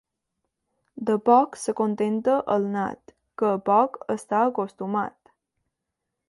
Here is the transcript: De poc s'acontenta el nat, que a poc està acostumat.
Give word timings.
De 1.09 1.17
poc 1.27 1.59
s'acontenta 1.63 2.37
el 2.55 2.65
nat, 2.77 3.13
que 3.43 3.51
a 3.59 3.61
poc 3.69 4.01
està 4.15 4.41
acostumat. 4.47 5.33